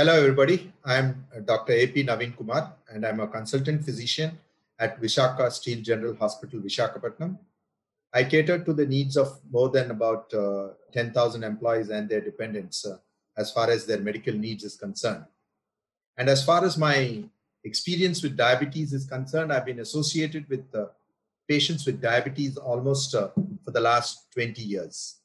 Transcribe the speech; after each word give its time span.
Hello, 0.00 0.14
everybody. 0.14 0.72
I'm 0.82 1.26
Dr. 1.44 1.74
A.P. 1.74 2.04
Naveen 2.04 2.34
Kumar, 2.34 2.72
and 2.88 3.06
I'm 3.06 3.20
a 3.20 3.28
consultant 3.28 3.84
physician 3.84 4.38
at 4.78 4.98
Vishaka 4.98 5.52
Steel 5.52 5.82
General 5.82 6.14
Hospital, 6.14 6.58
Vishakhapatnam. 6.58 7.36
I 8.14 8.24
cater 8.24 8.64
to 8.64 8.72
the 8.72 8.86
needs 8.86 9.18
of 9.18 9.38
more 9.50 9.68
than 9.68 9.90
about 9.90 10.32
uh, 10.32 10.68
10,000 10.94 11.44
employees 11.44 11.90
and 11.90 12.08
their 12.08 12.22
dependents 12.22 12.86
uh, 12.86 12.96
as 13.36 13.52
far 13.52 13.68
as 13.68 13.84
their 13.84 14.00
medical 14.00 14.32
needs 14.32 14.64
is 14.64 14.74
concerned. 14.74 15.26
And 16.16 16.30
as 16.30 16.42
far 16.42 16.64
as 16.64 16.78
my 16.78 17.22
experience 17.64 18.22
with 18.22 18.38
diabetes 18.38 18.94
is 18.94 19.04
concerned, 19.04 19.52
I've 19.52 19.66
been 19.66 19.80
associated 19.80 20.48
with 20.48 20.64
uh, 20.74 20.86
patients 21.46 21.84
with 21.84 22.00
diabetes 22.00 22.56
almost 22.56 23.14
uh, 23.14 23.28
for 23.62 23.70
the 23.70 23.80
last 23.80 24.32
20 24.32 24.62
years. 24.62 25.16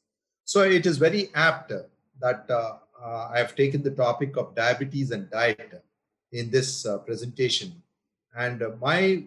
So 0.44 0.64
it 0.64 0.84
is 0.84 0.98
very 0.98 1.30
apt 1.34 1.72
that 2.20 2.50
uh, 3.02 3.06
uh, 3.06 3.30
I 3.32 3.38
have 3.38 3.54
taken 3.54 3.82
the 3.82 3.90
topic 3.90 4.36
of 4.36 4.54
diabetes 4.54 5.10
and 5.10 5.30
diet 5.30 5.82
in 6.32 6.50
this 6.50 6.86
uh, 6.86 6.98
presentation. 6.98 7.82
And 8.36 8.62
uh, 8.62 8.70
my 8.80 9.24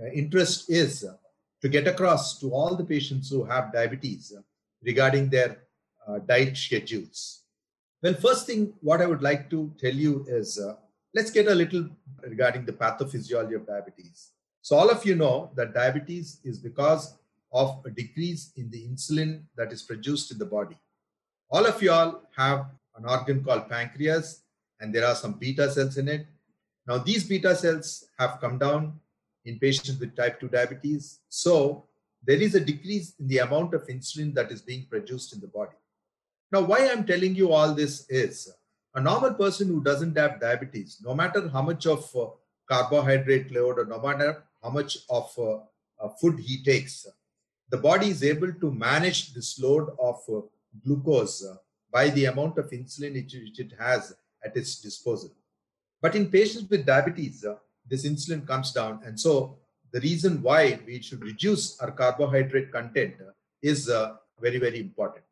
uh, 0.00 0.06
interest 0.12 0.70
is 0.70 1.04
uh, 1.04 1.14
to 1.62 1.68
get 1.68 1.86
across 1.86 2.38
to 2.40 2.52
all 2.52 2.76
the 2.76 2.84
patients 2.84 3.30
who 3.30 3.44
have 3.44 3.72
diabetes 3.72 4.32
regarding 4.82 5.30
their 5.30 5.58
diet 6.26 6.56
schedules. 6.56 7.42
Well, 8.02 8.14
first 8.14 8.46
thing, 8.46 8.72
what 8.80 9.02
I 9.02 9.06
would 9.06 9.22
like 9.22 9.50
to 9.50 9.72
tell 9.80 9.92
you 9.92 10.24
is 10.28 10.60
let's 11.14 11.30
get 11.30 11.48
a 11.48 11.54
little 11.54 11.88
regarding 12.22 12.64
the 12.64 12.72
pathophysiology 12.72 13.56
of 13.56 13.66
diabetes. 13.66 14.30
So, 14.62 14.76
all 14.76 14.90
of 14.90 15.04
you 15.04 15.16
know 15.16 15.50
that 15.56 15.74
diabetes 15.74 16.38
is 16.44 16.58
because 16.58 17.16
of 17.52 17.80
a 17.84 17.90
decrease 17.90 18.52
in 18.56 18.70
the 18.70 18.86
insulin 18.86 19.42
that 19.56 19.72
is 19.72 19.82
produced 19.82 20.30
in 20.30 20.38
the 20.38 20.44
body. 20.44 20.76
All 21.50 21.66
of 21.66 21.82
you 21.82 21.90
all 21.90 22.22
have 22.36 22.66
an 22.96 23.04
organ 23.04 23.42
called 23.44 23.68
pancreas, 23.68 24.42
and 24.80 24.94
there 24.94 25.06
are 25.06 25.14
some 25.14 25.34
beta 25.34 25.70
cells 25.70 25.96
in 25.96 26.08
it. 26.08 26.26
Now, 26.86 26.98
these 26.98 27.24
beta 27.24 27.54
cells 27.54 28.06
have 28.18 28.40
come 28.40 28.58
down 28.58 29.00
in 29.44 29.58
patients 29.58 29.98
with 29.98 30.16
type 30.16 30.40
2 30.40 30.48
diabetes. 30.48 31.20
So, 31.28 31.84
there 32.24 32.40
is 32.40 32.54
a 32.54 32.60
decrease 32.60 33.14
in 33.20 33.28
the 33.28 33.38
amount 33.38 33.74
of 33.74 33.86
insulin 33.86 34.34
that 34.34 34.50
is 34.50 34.62
being 34.62 34.86
produced 34.90 35.32
in 35.32 35.40
the 35.40 35.46
body. 35.46 35.76
Now, 36.52 36.62
why 36.62 36.88
I'm 36.88 37.04
telling 37.04 37.34
you 37.34 37.52
all 37.52 37.74
this 37.74 38.08
is 38.08 38.52
a 38.94 39.00
normal 39.00 39.34
person 39.34 39.68
who 39.68 39.82
doesn't 39.82 40.16
have 40.16 40.40
diabetes, 40.40 40.98
no 41.04 41.14
matter 41.14 41.48
how 41.48 41.62
much 41.62 41.86
of 41.86 42.08
uh, 42.16 42.26
carbohydrate 42.68 43.52
load 43.52 43.78
or 43.78 43.84
no 43.84 44.00
matter 44.00 44.42
how 44.62 44.70
much 44.70 44.98
of 45.10 45.30
uh, 45.38 45.58
uh, 46.02 46.08
food 46.20 46.38
he 46.40 46.62
takes, 46.62 47.06
the 47.68 47.76
body 47.76 48.08
is 48.08 48.22
able 48.22 48.52
to 48.52 48.70
manage 48.72 49.34
this 49.34 49.58
load 49.60 49.90
of 50.00 50.20
uh, 50.28 50.40
glucose 50.84 51.44
uh, 51.44 51.56
by 51.92 52.10
the 52.10 52.26
amount 52.26 52.58
of 52.58 52.70
insulin 52.70 53.14
which 53.14 53.58
it 53.58 53.72
has 53.78 54.14
at 54.44 54.56
its 54.56 54.80
disposal. 54.80 55.30
But 56.02 56.14
in 56.14 56.30
patients 56.30 56.68
with 56.68 56.86
diabetes, 56.86 57.44
uh, 57.44 57.56
this 57.88 58.06
insulin 58.06 58.46
comes 58.46 58.72
down. 58.72 59.00
And 59.04 59.18
so 59.18 59.58
the 59.92 60.00
reason 60.00 60.42
why 60.42 60.78
we 60.86 61.00
should 61.00 61.22
reduce 61.22 61.80
our 61.80 61.90
carbohydrate 61.90 62.72
content 62.72 63.14
uh, 63.20 63.30
is 63.62 63.88
uh, 63.88 64.16
very, 64.40 64.58
very 64.58 64.80
important. 64.80 65.24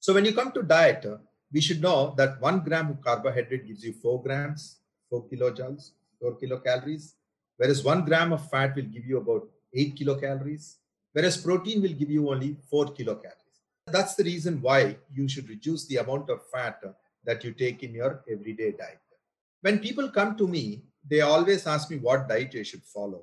So 0.00 0.12
when 0.12 0.24
you 0.24 0.34
come 0.34 0.52
to 0.52 0.62
diet, 0.62 1.06
uh, 1.06 1.16
we 1.52 1.60
should 1.60 1.80
know 1.80 2.14
that 2.16 2.40
one 2.40 2.60
gram 2.60 2.90
of 2.90 3.00
carbohydrate 3.00 3.66
gives 3.66 3.84
you 3.84 3.92
four 3.92 4.22
grams, 4.22 4.80
four 5.08 5.24
kilojoules, 5.28 5.92
four 6.20 6.36
kilocalories, 6.38 7.14
whereas 7.56 7.82
one 7.82 8.04
gram 8.04 8.32
of 8.32 8.48
fat 8.50 8.74
will 8.76 8.82
give 8.84 9.06
you 9.06 9.18
about 9.18 9.48
eight 9.74 9.96
kilocalories, 9.96 10.76
whereas 11.12 11.36
protein 11.36 11.80
will 11.82 11.92
give 11.92 12.10
you 12.10 12.30
only 12.30 12.56
four 12.68 12.86
kilocalories. 12.86 13.45
That's 13.88 14.16
the 14.16 14.24
reason 14.24 14.60
why 14.60 14.96
you 15.12 15.28
should 15.28 15.48
reduce 15.48 15.86
the 15.86 15.98
amount 15.98 16.28
of 16.28 16.40
fat 16.52 16.82
that 17.24 17.44
you 17.44 17.52
take 17.52 17.84
in 17.84 17.94
your 17.94 18.24
everyday 18.30 18.72
diet. 18.72 19.00
When 19.60 19.78
people 19.78 20.08
come 20.08 20.36
to 20.38 20.48
me, 20.48 20.82
they 21.08 21.20
always 21.20 21.66
ask 21.66 21.90
me 21.90 21.98
what 21.98 22.28
diet 22.28 22.54
I 22.58 22.62
should 22.64 22.82
follow. 22.82 23.22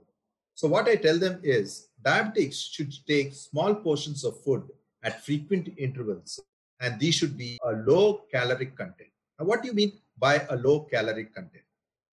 So, 0.56 0.68
what 0.68 0.88
I 0.88 0.96
tell 0.96 1.20
them 1.20 1.42
is 1.44 1.88
diabetics 2.06 2.72
should 2.72 2.94
take 3.08 3.34
small 3.34 3.76
portions 3.76 4.24
of 4.24 4.42
food 4.42 4.64
at 5.04 5.26
frequent 5.26 5.70
intervals, 5.78 6.40
and 6.80 7.00
these 7.00 7.16
should 7.16 7.38
be 7.38 7.60
a 7.66 7.72
low 7.72 8.22
caloric 8.32 8.78
content. 8.78 9.10
Now, 9.40 9.46
what 9.46 9.62
do 9.62 9.68
you 9.68 9.74
mean 9.74 9.94
by 10.18 10.46
a 10.50 10.56
low 10.56 10.82
caloric 10.82 11.34
content? 11.34 11.64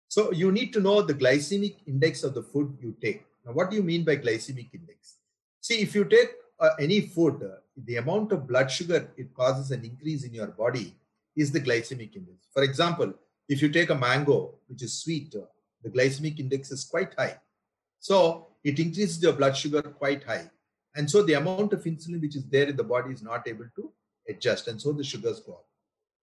So, 0.09 0.33
you 0.33 0.53
need 0.53 0.73
to 0.75 0.81
know 0.81 1.01
the 1.01 1.15
glycemic 1.15 1.77
index 1.87 2.25
of 2.25 2.35
the 2.35 2.43
food 2.43 2.77
you 2.81 2.95
take. 3.01 3.25
Now, 3.47 3.53
what 3.53 3.71
do 3.71 3.77
you 3.77 3.83
mean 3.83 4.05
by 4.05 4.17
glycemic 4.17 4.69
index? 4.75 5.17
See, 5.61 5.81
if 5.81 5.95
you 5.95 6.05
take 6.05 6.33
uh, 6.61 6.71
any 6.79 7.01
food, 7.01 7.43
uh, 7.43 7.61
the 7.77 7.97
amount 7.97 8.33
of 8.33 8.47
blood 8.47 8.71
sugar 8.71 9.11
it 9.17 9.35
causes 9.35 9.71
an 9.71 9.85
increase 9.85 10.25
in 10.25 10.33
your 10.33 10.49
body 10.49 10.95
is 11.37 11.51
the 11.51 11.61
glycemic 11.61 12.17
index. 12.17 12.47
For 12.53 12.63
example, 12.63 13.13
if 13.49 13.61
you 13.61 13.69
take 13.69 13.91
a 13.91 13.95
mango, 13.95 14.55
which 14.69 14.83
is 14.83 15.01
sweet, 15.01 15.35
uh, 15.35 15.47
the 15.83 15.91
glycemic 15.91 16.39
index 16.39 16.71
is 16.71 16.85
quite 16.85 17.13
high. 17.19 17.39
So 17.99 18.49
it 18.63 18.79
increases 18.79 19.23
your 19.23 19.33
blood 19.33 19.57
sugar 19.57 19.83
quite 19.83 20.25
high. 20.25 20.51
And 20.95 21.11
so 21.11 21.23
the 21.23 21.35
amount 21.35 21.73
of 21.73 21.83
insulin 21.85 22.21
which 22.21 22.37
is 22.37 22.45
there 22.47 22.69
in 22.69 22.77
the 22.77 22.85
body 22.85 23.13
is 23.13 23.23
not 23.23 23.47
able 23.49 23.67
to 23.77 23.93
adjust. 24.29 24.69
And 24.69 24.81
so 24.81 24.93
the 24.93 25.03
sugars 25.03 25.41
go 25.41 25.55
up. 25.55 25.67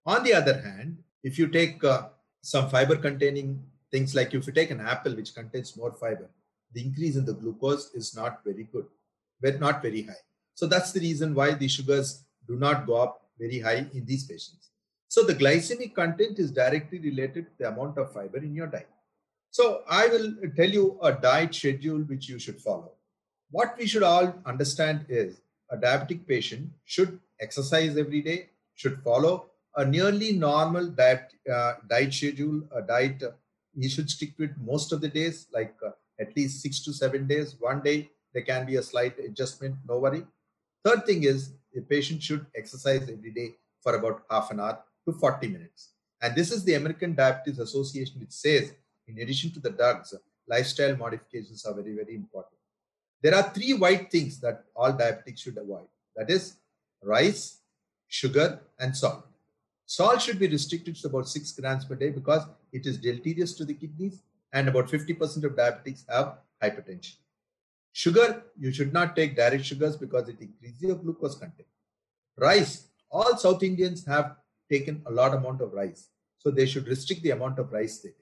On 0.06 0.24
the 0.24 0.34
other 0.34 0.62
hand, 0.62 0.98
if 1.24 1.38
you 1.38 1.48
take 1.48 1.84
uh, 1.84 2.08
some 2.42 2.70
fiber 2.70 2.96
containing 2.96 3.62
things 3.92 4.16
like 4.16 4.34
if 4.34 4.48
you 4.48 4.54
take 4.54 4.72
an 4.72 4.80
apple 4.80 5.14
which 5.16 5.36
contains 5.36 5.76
more 5.76 5.92
fiber, 5.92 6.30
the 6.74 6.82
increase 6.82 7.18
in 7.18 7.26
the 7.26 7.34
glucose 7.34 7.94
is 7.94 8.16
not 8.16 8.44
very 8.46 8.64
good 8.64 8.86
but 9.42 9.60
not 9.60 9.82
very 9.82 10.04
high. 10.04 10.24
So 10.56 10.68
that's 10.68 10.92
the 10.92 11.00
reason 11.00 11.34
why 11.34 11.54
the 11.54 11.68
sugars 11.68 12.24
do 12.48 12.56
not 12.56 12.86
go 12.86 12.96
up 12.96 13.22
very 13.40 13.60
high 13.60 13.86
in 13.94 14.06
these 14.06 14.26
patients. 14.26 14.70
So 15.08 15.24
the 15.24 15.36
glycemic 15.36 15.94
content 15.94 16.40
is 16.40 16.52
directly 16.52 17.00
related 17.00 17.46
to 17.46 17.52
the 17.60 17.70
amount 17.70 17.98
of 17.98 18.14
fiber 18.14 18.38
in 18.38 18.56
your 18.56 18.68
diet. 18.68 18.90
So 19.50 19.84
I 19.90 20.08
will 20.08 20.34
tell 20.56 20.70
you 20.70 20.98
a 21.02 21.12
diet 21.12 21.54
schedule 21.54 22.00
which 22.00 22.30
you 22.30 22.40
should 22.40 22.62
follow. 22.62 22.92
What 23.50 23.76
we 23.78 23.88
should 23.88 24.04
all 24.04 24.34
understand 24.46 25.06
is 25.10 25.42
a 25.70 25.78
diabetic 25.78 26.26
patient 26.28 26.70
should 26.86 27.20
exercise 27.42 27.98
every 27.98 28.22
day, 28.22 28.50
should 28.76 29.02
follow 29.04 29.48
a 29.76 29.86
nearly 29.86 30.34
normal 30.34 30.88
diet, 30.88 31.34
uh, 31.52 31.74
diet 31.90 32.14
schedule, 32.14 32.62
a 32.76 32.82
diet 32.82 33.22
uh, 33.24 33.32
he 33.80 33.88
should 33.88 34.10
stick 34.10 34.36
to 34.38 34.44
it 34.44 34.52
most 34.60 34.92
of 34.92 35.02
the 35.02 35.08
days, 35.08 35.48
like 35.54 35.74
uh, 35.86 35.92
at 36.20 36.36
least 36.36 36.62
six 36.62 36.84
to 36.84 36.94
seven 36.94 37.28
days. 37.28 37.56
One 37.60 37.82
day 37.82 38.10
there 38.34 38.44
can 38.44 38.66
be 38.66 38.76
a 38.76 38.84
slight 38.84 39.18
adjustment, 39.20 39.76
no 39.88 40.00
worry. 40.00 40.26
Third 40.84 41.06
thing 41.06 41.24
is 41.24 41.52
the 41.74 41.82
patient 41.82 42.22
should 42.24 42.46
exercise 42.56 43.04
every 43.10 43.32
day 43.32 43.56
for 43.82 43.96
about 43.96 44.24
half 44.30 44.52
an 44.52 44.60
hour 44.60 44.80
to 45.06 45.14
40 45.14 45.48
minutes. 45.48 45.90
And 46.22 46.36
this 46.36 46.52
is 46.52 46.64
the 46.64 46.76
American 46.76 47.16
Diabetes 47.16 47.60
Association, 47.60 48.20
which 48.20 48.32
says, 48.32 48.74
in 49.08 49.20
addition 49.20 49.52
to 49.52 49.60
the 49.60 49.72
drugs, 49.72 50.14
lifestyle 50.48 50.96
modifications 50.96 51.66
are 51.66 51.74
very, 51.74 51.96
very 51.96 52.16
important. 52.16 52.56
There 53.22 53.36
are 53.36 53.44
three 53.44 53.74
white 53.74 54.12
things 54.12 54.40
that 54.42 54.64
all 54.76 54.94
diabetics 54.94 55.40
should 55.40 55.58
avoid 55.58 55.88
that 56.16 56.30
is, 56.30 56.56
rice, 57.04 57.60
sugar, 58.08 58.60
and 58.80 58.96
salt. 58.96 59.26
Salt 59.86 60.22
should 60.22 60.40
be 60.40 60.48
restricted 60.48 60.96
to 60.96 61.08
about 61.08 61.28
6 61.28 61.52
grams 61.54 61.86
per 61.86 61.96
day 61.96 62.10
because 62.10 62.44
it 62.72 62.86
is 62.86 62.98
deleterious 62.98 63.54
to 63.54 63.66
the 63.66 63.74
kidneys, 63.74 64.20
and 64.54 64.68
about 64.68 64.88
50% 64.88 65.44
of 65.44 65.56
diabetics 65.56 66.04
have 66.10 66.38
hypertension. 66.62 67.16
Sugar, 67.94 68.44
you 68.58 68.72
should 68.72 68.94
not 68.94 69.16
take 69.16 69.36
direct 69.36 69.66
sugars 69.66 69.98
because 69.98 70.30
it 70.30 70.40
increases 70.40 70.82
your 70.82 70.96
glucose 70.96 71.36
content. 71.36 71.68
Rice, 72.38 72.88
all 73.10 73.38
South 73.38 73.62
Indians 73.64 74.06
have 74.06 74.36
taken 74.70 75.02
a 75.06 75.12
lot 75.12 75.34
amount 75.34 75.62
of 75.62 75.74
rice. 75.74 76.08
So 76.40 76.50
they 76.50 76.66
should 76.66 76.88
restrict 76.88 77.22
the 77.22 77.32
amount 77.32 77.60
of 77.60 77.72
rice 77.72 78.00
they 78.00 78.10
take. 78.10 78.18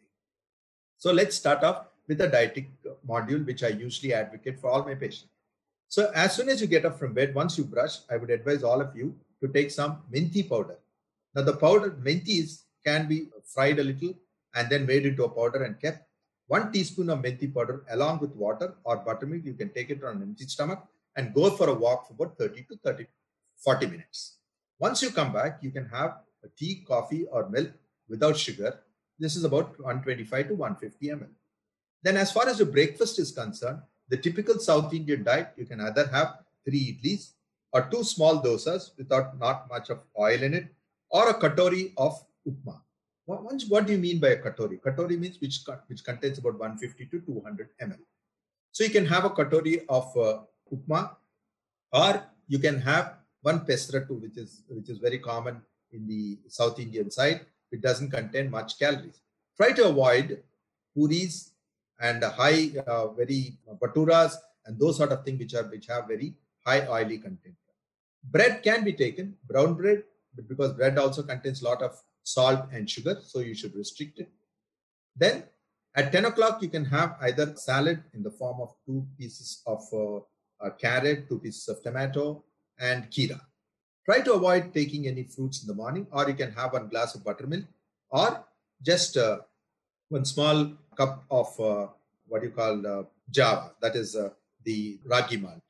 So 0.97 1.13
let's 1.13 1.35
start 1.35 1.63
off 1.63 1.85
with 2.07 2.19
a 2.21 2.27
dietetic 2.27 2.69
module, 3.07 3.45
which 3.45 3.63
I 3.63 3.69
usually 3.69 4.13
advocate 4.13 4.59
for 4.59 4.69
all 4.69 4.83
my 4.83 4.95
patients. 4.95 5.31
So 5.87 6.11
as 6.13 6.35
soon 6.35 6.49
as 6.49 6.59
you 6.59 6.67
get 6.67 6.85
up 6.85 6.99
from 6.99 7.13
bed, 7.13 7.33
once 7.33 7.57
you 7.57 7.63
brush, 7.63 7.97
I 8.09 8.17
would 8.17 8.29
advise 8.29 8.63
all 8.63 8.81
of 8.81 8.95
you 8.95 9.15
to 9.41 9.47
take 9.47 9.71
some 9.71 10.01
menthi 10.13 10.49
powder. 10.49 10.77
Now 11.35 11.43
the 11.43 11.55
powder, 11.55 11.91
menthis 11.91 12.63
can 12.85 13.07
be 13.07 13.29
fried 13.45 13.79
a 13.79 13.83
little 13.83 14.13
and 14.55 14.69
then 14.69 14.85
made 14.85 15.05
into 15.05 15.23
a 15.23 15.29
powder 15.29 15.63
and 15.63 15.79
kept 15.79 16.08
one 16.55 16.71
teaspoon 16.71 17.09
of 17.11 17.19
methi 17.19 17.47
powder 17.55 17.83
along 17.91 18.19
with 18.19 18.35
water 18.35 18.73
or 18.83 18.97
buttermilk. 18.97 19.45
You 19.45 19.53
can 19.53 19.69
take 19.69 19.91
it 19.91 20.03
on 20.03 20.17
an 20.17 20.23
empty 20.23 20.45
stomach 20.45 20.83
and 21.15 21.33
go 21.33 21.51
for 21.51 21.69
a 21.69 21.73
walk 21.73 22.07
for 22.07 22.13
about 22.13 22.37
30 22.37 22.65
to 22.69 22.77
30, 22.83 23.05
40 23.57 23.85
minutes. 23.85 24.37
Once 24.79 25.01
you 25.03 25.11
come 25.11 25.31
back, 25.31 25.59
you 25.61 25.69
can 25.69 25.85
have 25.89 26.17
a 26.43 26.47
tea, 26.57 26.83
coffee, 26.87 27.25
or 27.31 27.49
milk 27.49 27.71
without 28.07 28.35
sugar. 28.35 28.79
This 29.19 29.35
is 29.35 29.43
about 29.43 29.79
125 29.79 30.47
to 30.47 30.55
150 30.55 31.07
ml. 31.07 31.27
Then, 32.01 32.17
as 32.17 32.31
far 32.31 32.47
as 32.49 32.57
your 32.57 32.69
breakfast 32.69 33.19
is 33.19 33.31
concerned, 33.31 33.81
the 34.07 34.17
typical 34.17 34.57
South 34.57 34.93
Indian 34.93 35.23
diet, 35.23 35.49
you 35.55 35.65
can 35.65 35.81
either 35.81 36.07
have 36.07 36.39
three 36.65 36.83
idlis 36.93 37.33
or 37.73 37.81
two 37.91 38.03
small 38.03 38.41
dosas 38.41 38.91
without 38.97 39.37
not 39.37 39.69
much 39.69 39.89
of 39.89 39.99
oil 40.17 40.41
in 40.41 40.53
it, 40.55 40.67
or 41.11 41.29
a 41.29 41.33
katori 41.33 41.93
of 41.97 42.23
upma. 42.47 42.79
What, 43.29 43.63
what 43.67 43.85
do 43.85 43.93
you 43.93 43.99
mean 43.99 44.19
by 44.19 44.29
a 44.29 44.37
katori? 44.37 44.81
Katori 44.81 45.15
means 45.19 45.39
which, 45.39 45.59
which 45.85 46.03
contains 46.03 46.39
about 46.39 46.57
150 46.57 47.05
to 47.11 47.19
200 47.25 47.69
ml. 47.79 47.99
So 48.71 48.83
you 48.83 48.89
can 48.89 49.05
have 49.05 49.23
a 49.23 49.29
katori 49.29 49.85
of 49.87 50.17
uh, 50.17 50.39
upma 50.73 51.11
or 51.91 52.23
you 52.47 52.57
can 52.57 52.81
have 52.81 53.17
one 53.43 53.59
pesarattu, 53.67 54.19
which 54.19 54.37
is, 54.37 54.63
which 54.67 54.89
is 54.89 54.97
very 54.97 55.19
common 55.19 55.61
in 55.91 56.07
the 56.07 56.39
South 56.47 56.79
Indian 56.79 57.11
side. 57.11 57.41
it 57.71 57.81
doesn't 57.81 58.09
contain 58.09 58.49
much 58.49 58.79
calories. 58.79 59.21
Try 59.57 59.73
to 59.73 59.89
avoid 59.89 60.41
puris 60.95 61.51
and 61.99 62.23
high, 62.23 62.71
uh, 62.87 63.09
very 63.09 63.59
bhaturas 63.79 64.33
and 64.65 64.79
those 64.79 64.97
sort 64.97 65.11
of 65.11 65.23
things 65.23 65.39
which 65.39 65.53
are 65.53 65.67
which 65.73 65.85
have 65.85 66.07
very 66.07 66.33
high 66.65 66.81
oily 66.87 67.19
content. 67.19 67.53
Bread 68.23 68.63
can 68.63 68.83
be 68.83 68.93
taken, 68.93 69.35
brown 69.47 69.75
bread, 69.75 70.03
because 70.47 70.73
bread 70.73 70.97
also 70.97 71.21
contains 71.21 71.61
a 71.61 71.65
lot 71.65 71.83
of 71.83 72.01
salt 72.23 72.65
and 72.71 72.89
sugar, 72.89 73.17
so 73.23 73.39
you 73.39 73.55
should 73.55 73.75
restrict 73.75 74.19
it. 74.19 74.29
Then 75.15 75.43
at 75.95 76.11
10 76.11 76.25
o'clock, 76.25 76.61
you 76.61 76.69
can 76.69 76.85
have 76.85 77.17
either 77.21 77.55
salad 77.55 78.03
in 78.13 78.23
the 78.23 78.31
form 78.31 78.61
of 78.61 78.75
two 78.85 79.05
pieces 79.17 79.61
of 79.65 79.81
uh, 79.93 80.19
a 80.61 80.71
carrot, 80.71 81.27
two 81.27 81.39
pieces 81.39 81.67
of 81.67 81.81
tomato, 81.81 82.43
and 82.79 83.09
kira. 83.09 83.39
Try 84.05 84.21
to 84.21 84.33
avoid 84.33 84.73
taking 84.73 85.07
any 85.07 85.23
fruits 85.23 85.61
in 85.61 85.67
the 85.67 85.73
morning, 85.73 86.07
or 86.11 86.27
you 86.27 86.35
can 86.35 86.51
have 86.51 86.73
one 86.73 86.87
glass 86.87 87.15
of 87.15 87.23
buttermilk, 87.23 87.65
or 88.09 88.45
just 88.81 89.17
uh, 89.17 89.39
one 90.09 90.25
small 90.25 90.73
cup 90.95 91.23
of 91.29 91.59
uh, 91.59 91.87
what 92.27 92.43
you 92.43 92.49
call 92.49 92.85
uh, 92.85 93.03
java, 93.29 93.71
that 93.81 93.95
is 93.95 94.15
uh, 94.15 94.29
the 94.63 94.99
ragi 95.05 95.37
malt. 95.37 95.61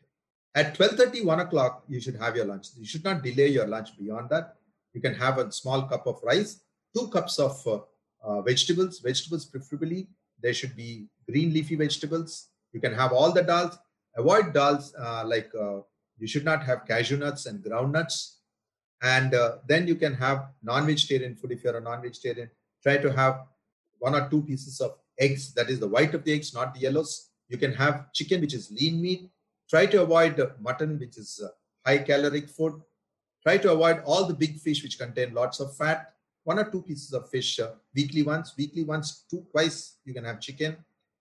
At 0.55 0.77
12.30, 0.77 1.25
1 1.25 1.39
o'clock, 1.41 1.83
you 1.87 2.01
should 2.01 2.15
have 2.15 2.35
your 2.35 2.45
lunch. 2.45 2.67
You 2.75 2.85
should 2.85 3.03
not 3.03 3.23
delay 3.23 3.47
your 3.47 3.67
lunch 3.67 3.97
beyond 3.97 4.29
that. 4.29 4.55
You 4.93 5.01
can 5.01 5.13
have 5.15 5.37
a 5.37 5.51
small 5.51 5.83
cup 5.83 6.07
of 6.07 6.19
rice, 6.23 6.61
two 6.95 7.07
cups 7.09 7.39
of 7.39 7.67
uh, 7.67 7.79
uh, 8.23 8.41
vegetables, 8.41 8.99
vegetables 8.99 9.45
preferably. 9.45 10.07
There 10.41 10.53
should 10.53 10.75
be 10.75 11.07
green 11.29 11.53
leafy 11.53 11.75
vegetables. 11.75 12.47
You 12.73 12.79
can 12.79 12.93
have 12.93 13.13
all 13.13 13.31
the 13.31 13.41
dals. 13.41 13.77
Avoid 14.17 14.53
dals 14.53 14.91
uh, 14.99 15.25
like 15.25 15.51
uh, 15.59 15.81
you 16.17 16.27
should 16.27 16.45
not 16.45 16.63
have 16.63 16.85
cashew 16.87 17.17
nuts 17.17 17.45
and 17.45 17.63
ground 17.63 17.93
nuts. 17.93 18.39
And 19.01 19.33
uh, 19.33 19.57
then 19.67 19.87
you 19.87 19.95
can 19.95 20.13
have 20.15 20.47
non-vegetarian 20.61 21.35
food 21.35 21.51
if 21.51 21.63
you're 21.63 21.77
a 21.77 21.81
non-vegetarian. 21.81 22.49
Try 22.83 22.97
to 22.97 23.11
have 23.13 23.45
one 23.99 24.15
or 24.15 24.29
two 24.29 24.41
pieces 24.41 24.81
of 24.81 24.97
eggs. 25.17 25.53
That 25.53 25.69
is 25.69 25.79
the 25.79 25.87
white 25.87 26.13
of 26.13 26.23
the 26.23 26.33
eggs, 26.33 26.53
not 26.53 26.73
the 26.73 26.81
yellows. 26.81 27.29
You 27.47 27.57
can 27.57 27.73
have 27.73 28.11
chicken, 28.13 28.41
which 28.41 28.53
is 28.53 28.71
lean 28.71 29.01
meat. 29.01 29.29
Try 29.69 29.85
to 29.85 30.01
avoid 30.01 30.41
mutton, 30.59 30.99
which 30.99 31.17
is 31.17 31.41
high 31.85 31.99
caloric 31.99 32.49
food. 32.49 32.81
Try 33.43 33.57
to 33.57 33.71
avoid 33.71 34.01
all 34.05 34.25
the 34.25 34.33
big 34.33 34.59
fish, 34.59 34.83
which 34.83 34.99
contain 34.99 35.33
lots 35.33 35.59
of 35.59 35.75
fat 35.75 36.13
one 36.43 36.59
or 36.59 36.69
two 36.71 36.81
pieces 36.81 37.13
of 37.13 37.29
fish 37.29 37.59
uh, 37.59 37.71
weekly 37.95 38.23
once, 38.23 38.53
weekly 38.57 38.83
once, 38.83 39.25
two 39.29 39.45
twice 39.51 39.97
you 40.05 40.13
can 40.13 40.23
have 40.23 40.39
chicken, 40.39 40.75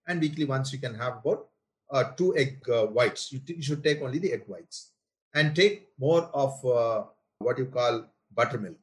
and 0.07 0.19
weekly 0.21 0.45
once 0.45 0.73
you 0.73 0.79
can 0.79 0.95
have 0.95 1.17
about 1.17 1.47
uh, 1.91 2.03
two 2.17 2.35
egg 2.35 2.57
uh, 2.69 2.85
whites. 2.87 3.31
You, 3.31 3.39
you, 3.45 3.61
should 3.61 3.83
take 3.83 4.01
only 4.01 4.19
the 4.19 4.33
egg 4.33 4.43
whites 4.47 4.91
and 5.35 5.55
take 5.55 5.87
more 5.99 6.23
of 6.33 6.53
uh, 6.65 7.03
what 7.39 7.57
you 7.57 7.65
call 7.65 8.05
buttermilk. 8.33 8.79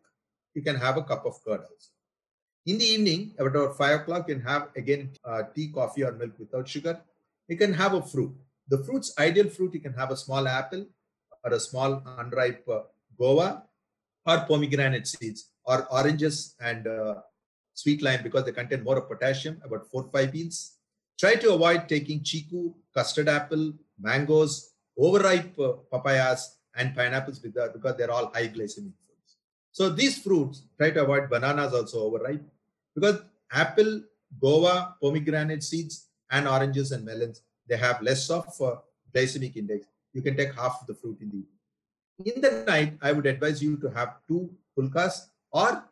You 0.54 0.62
can 0.62 0.76
have 0.76 0.96
a 0.96 1.02
cup 1.02 1.26
of 1.26 1.42
curd 1.44 1.60
also. 1.60 1.90
In 2.66 2.78
the 2.78 2.84
evening, 2.84 3.34
about 3.38 3.76
five 3.76 4.00
o'clock, 4.00 4.28
you 4.28 4.36
can 4.36 4.44
have 4.44 4.68
again 4.76 5.10
uh, 5.24 5.42
tea, 5.54 5.68
coffee, 5.68 6.04
or 6.04 6.12
milk 6.12 6.38
without 6.38 6.68
sugar. 6.68 7.00
You 7.48 7.56
can 7.56 7.72
have 7.72 7.94
a 7.94 8.02
fruit. 8.02 8.32
The 8.68 8.78
fruit's 8.78 9.12
ideal 9.18 9.48
fruit, 9.48 9.74
you 9.74 9.80
can 9.80 9.92
have 9.94 10.10
a 10.10 10.16
small 10.16 10.48
apple 10.48 10.86
or 11.44 11.52
a 11.52 11.60
small 11.60 12.02
unripe 12.18 12.68
uh, 12.68 12.82
guava 13.16 13.64
or 14.24 14.38
pomegranate 14.40 15.06
seeds 15.06 15.50
or 15.64 15.86
oranges 15.90 16.54
and 16.60 16.86
uh, 16.86 17.16
sweet 17.74 18.02
lime 18.02 18.22
because 18.22 18.44
they 18.44 18.52
contain 18.52 18.82
more 18.82 18.98
of 18.98 19.08
potassium, 19.08 19.60
about 19.64 19.86
four 19.90 20.08
five 20.12 20.32
beans. 20.32 20.76
Try 21.18 21.34
to 21.36 21.54
avoid 21.54 21.88
taking 21.88 22.22
chiku, 22.22 22.74
custard 22.94 23.28
apple, 23.28 23.72
mangoes, 23.98 24.72
overripe 24.98 25.58
uh, 25.58 25.72
papayas, 25.92 26.56
and 26.76 26.94
pineapples 26.94 27.38
because 27.38 27.96
they're 27.96 28.10
all 28.10 28.30
high 28.34 28.48
glycemic 28.48 28.92
foods. 29.06 29.36
So 29.72 29.88
these 29.88 30.18
fruits, 30.18 30.62
try 30.78 30.90
to 30.90 31.02
avoid 31.02 31.30
bananas 31.30 31.72
also 31.72 32.04
overripe 32.04 32.42
because 32.94 33.20
apple, 33.50 34.02
guava, 34.40 34.94
pomegranate 35.02 35.62
seeds, 35.62 36.08
and 36.30 36.46
oranges 36.48 36.92
and 36.92 37.04
melons, 37.04 37.42
they 37.68 37.76
have 37.76 38.02
less 38.02 38.28
of 38.30 38.46
uh, 38.60 38.76
glycemic 39.14 39.56
index. 39.56 39.86
You 40.12 40.22
can 40.22 40.36
take 40.36 40.54
half 40.54 40.78
of 40.80 40.86
the 40.86 40.94
fruit 40.94 41.18
in 41.20 41.30
the 41.30 41.44
In 42.24 42.40
the 42.40 42.64
night, 42.66 42.96
I 43.02 43.12
would 43.12 43.26
advise 43.26 43.62
you 43.62 43.76
to 43.78 43.90
have 43.90 44.16
two 44.26 44.50
pulkas 44.76 45.26
or 45.52 45.84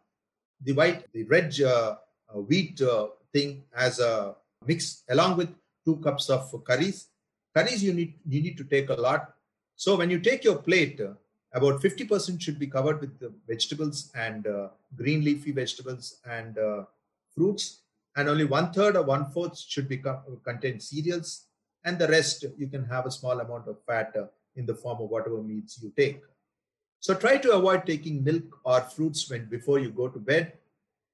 the 0.63 0.73
white, 0.73 1.13
the 1.13 1.25
red 1.25 1.55
uh, 1.61 1.97
uh, 2.35 2.41
wheat 2.41 2.81
uh, 2.81 3.09
thing 3.33 3.65
as 3.77 3.99
a 4.01 4.35
mix 4.65 5.03
along 5.11 5.37
with 5.37 5.51
two 5.85 5.97
cups 5.97 6.31
of 6.31 6.51
curries. 6.65 7.09
Curries 7.55 7.85
you 7.85 7.93
need 7.93 8.15
you 8.27 8.41
need 8.41 8.57
to 8.57 8.65
take 8.65 8.89
a 8.89 8.95
lot. 8.95 9.35
So 9.77 9.97
when 9.97 10.09
you 10.09 10.19
take 10.19 10.45
your 10.45 10.57
plate, 10.57 11.01
uh, 11.01 11.13
about 11.53 11.83
50% 11.83 12.41
should 12.41 12.59
be 12.59 12.67
covered 12.67 13.01
with 13.01 13.21
vegetables 13.47 14.11
and 14.15 14.47
uh, 14.47 14.69
green 14.97 15.23
leafy 15.23 15.53
vegetables 15.53 16.21
and 16.25 16.57
uh, 16.59 16.85
fruits, 17.35 17.81
and 18.17 18.29
only 18.29 18.45
one 18.45 18.73
third 18.73 18.97
or 18.97 19.03
one 19.03 19.27
fourth 19.31 19.59
should 19.59 19.89
be 19.89 19.99
co- 19.99 20.23
contain 20.43 20.81
cereals, 20.81 21.47
and 21.85 21.99
the 21.99 22.09
rest 22.09 22.47
you 22.57 22.69
can 22.69 22.85
have 22.87 23.05
a 23.05 23.11
small 23.11 23.39
amount 23.41 23.69
of 23.69 23.77
fat 23.87 24.15
in 24.57 24.67
the 24.67 24.75
form 24.75 25.01
of 25.01 25.11
whatever 25.11 25.43
meats 25.43 25.81
you 25.83 25.93
take. 25.97 26.21
So 27.01 27.15
try 27.15 27.37
to 27.37 27.53
avoid 27.53 27.85
taking 27.87 28.25
milk 28.25 28.45
or 28.65 28.81
fruits 28.81 29.29
when 29.31 29.47
before 29.47 29.79
you 29.79 29.91
go 29.91 30.09
to 30.09 30.19
bed 30.19 30.55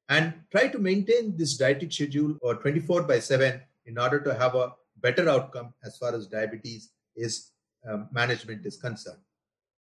and 0.08 0.34
try 0.50 0.68
to 0.68 0.78
maintain 0.78 1.36
this 1.36 1.56
dietetic 1.56 1.92
schedule 1.92 2.36
or 2.42 2.54
24 2.56 3.02
by 3.02 3.18
7 3.18 3.60
in 3.86 3.98
order 3.98 4.20
to 4.20 4.34
have 4.34 4.54
a 4.54 4.72
better 5.00 5.28
outcome 5.28 5.72
as 5.84 5.96
far 5.98 6.14
as 6.14 6.26
diabetes 6.26 6.90
is 7.16 7.50
um, 7.88 8.08
management 8.12 8.66
is 8.66 8.76
concerned. 8.76 9.18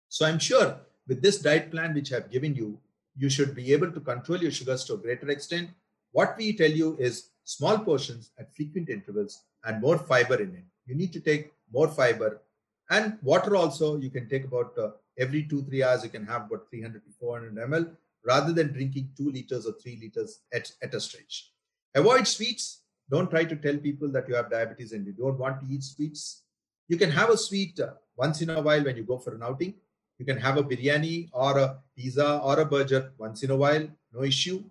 So 0.10 0.26
I'm 0.26 0.40
sure 0.40 0.80
with 1.08 1.22
this 1.22 1.40
diet 1.40 1.72
plan 1.72 1.94
which 1.94 2.12
I've 2.12 2.32
given 2.32 2.56
you, 2.56 2.80
you 3.16 3.30
should 3.30 3.56
be 3.56 3.74
able 3.74 3.92
to 3.92 4.00
control 4.00 4.40
your 4.40 4.52
sugars 4.52 4.84
to 4.86 4.94
a 4.94 4.98
greater 4.98 5.30
extent. 5.30 5.70
What 6.12 6.36
we 6.38 6.54
tell 6.54 6.70
you 6.70 6.98
is 7.00 7.30
small 7.44 7.80
portions 7.80 8.32
at 8.38 8.56
frequent 8.56 8.90
intervals 8.90 9.44
and 9.66 9.82
more 9.82 9.98
fiber 9.98 10.36
in 10.36 10.54
it. 10.54 10.66
You 10.86 10.96
need 10.96 11.14
to 11.14 11.20
take 11.20 11.54
more 11.72 11.88
fiber 11.88 12.42
and 12.90 13.18
water 13.22 13.56
also 13.56 13.98
you 13.98 14.10
can 14.10 14.30
take 14.30 14.46
about 14.46 14.78
uh, 14.78 14.90
every 15.18 15.44
two, 15.44 15.64
three 15.64 15.84
hours, 15.84 16.04
you 16.04 16.10
can 16.10 16.26
have 16.26 16.46
about 16.46 16.70
300 16.70 17.04
to 17.06 17.12
400 17.20 17.56
ml 17.70 17.96
rather 18.26 18.54
than 18.54 18.74
drinking 18.74 19.10
two 19.16 19.32
liters 19.32 19.66
or 19.66 19.74
three 19.82 19.98
liters 20.02 20.42
at, 20.54 20.72
at 20.82 20.94
a 20.94 21.00
stretch. 21.00 21.52
Avoid 21.96 22.28
sweets. 22.28 22.82
Don't 23.10 23.30
try 23.30 23.46
to 23.46 23.56
tell 23.56 23.78
people 23.78 24.10
that 24.12 24.28
you 24.28 24.36
have 24.36 24.52
diabetes 24.52 24.92
and 24.92 25.06
you 25.06 25.14
don't 25.14 25.40
want 25.40 25.62
to 25.62 25.68
eat 25.74 25.84
sweets. 25.84 26.44
You 26.90 26.98
can 26.98 27.10
have 27.12 27.30
a 27.30 27.38
sweet 27.38 27.80
uh, 27.80 27.94
once 28.18 28.42
in 28.42 28.50
a 28.50 28.62
while 28.62 28.84
when 28.84 28.98
you 28.98 29.04
go 29.04 29.18
for 29.18 29.34
an 29.34 29.44
outing. 29.44 29.76
You 30.20 30.26
can 30.26 30.38
have 30.38 30.58
a 30.58 30.64
biryani 30.64 31.30
or 31.32 31.58
a 31.58 31.78
pizza 31.96 32.40
or 32.40 32.60
a 32.60 32.66
burger 32.66 33.12
once 33.18 33.44
in 33.44 33.52
a 33.52 33.56
while, 33.56 33.88
no 34.14 34.24
issue. 34.24 34.64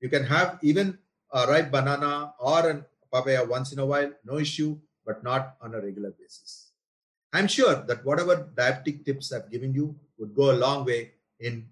You 0.00 0.08
can 0.08 0.24
have 0.24 0.58
even 0.62 0.98
a 1.32 1.46
ripe 1.46 1.70
banana 1.70 2.32
or 2.40 2.70
a 2.70 2.86
papaya 3.12 3.44
once 3.44 3.72
in 3.72 3.78
a 3.78 3.86
while, 3.86 4.10
no 4.24 4.38
issue, 4.38 4.78
but 5.04 5.22
not 5.22 5.56
on 5.60 5.74
a 5.74 5.80
regular 5.80 6.10
basis. 6.10 6.65
I'm 7.36 7.48
sure 7.48 7.74
that 7.88 8.02
whatever 8.02 8.48
diabetic 8.54 9.04
tips 9.04 9.30
I've 9.30 9.50
given 9.50 9.74
you 9.74 9.94
would 10.18 10.34
go 10.34 10.52
a 10.52 10.60
long 10.64 10.86
way 10.86 11.12
in 11.38 11.66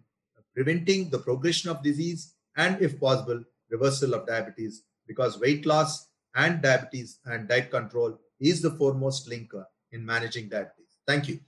preventing 0.55 1.09
the 1.09 1.19
progression 1.19 1.71
of 1.71 1.83
disease 1.83 2.35
and, 2.57 2.81
if 2.83 3.01
possible, 3.01 3.43
reversal 3.71 4.13
of 4.13 4.27
diabetes 4.27 4.83
because 5.07 5.41
weight 5.41 5.65
loss 5.65 6.09
and 6.35 6.61
diabetes 6.61 7.19
and 7.25 7.49
diet 7.49 7.71
control 7.71 8.19
is 8.41 8.61
the 8.61 8.73
foremost 8.73 9.27
link 9.27 9.53
in 9.93 10.05
managing 10.05 10.51
diabetes. 10.51 10.99
Thank 11.07 11.29
you. 11.29 11.41